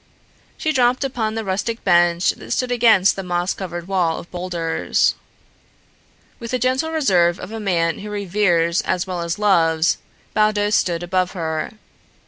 [0.57, 5.13] She dropped upon the rustic bench that stood against the moss covered wall of boulders.
[6.39, 9.99] With the gentle reserve of a man who reveres as well as loves,
[10.33, 11.73] Baldos stood above her.